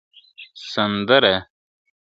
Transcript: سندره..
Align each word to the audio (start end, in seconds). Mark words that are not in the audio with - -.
سندره.. 0.71 1.33